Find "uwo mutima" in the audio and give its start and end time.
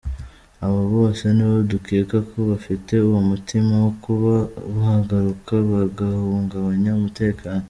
3.07-3.73